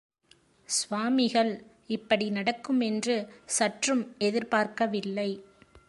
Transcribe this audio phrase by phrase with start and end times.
[0.69, 1.51] சுவாமிகள்
[1.87, 3.15] இப்படி நடக்குமென்று
[3.45, 5.29] சற்றும் எதிர்பார்க்க வில்லை.